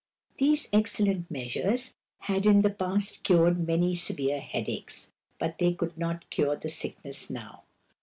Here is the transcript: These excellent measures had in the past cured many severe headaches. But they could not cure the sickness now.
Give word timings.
These 0.39 0.67
excellent 0.73 1.29
measures 1.29 1.93
had 2.21 2.47
in 2.47 2.63
the 2.63 2.71
past 2.71 3.21
cured 3.21 3.67
many 3.67 3.93
severe 3.93 4.39
headaches. 4.39 5.11
But 5.37 5.59
they 5.59 5.75
could 5.75 5.95
not 5.95 6.27
cure 6.31 6.55
the 6.55 6.71
sickness 6.71 7.29
now. 7.29 7.61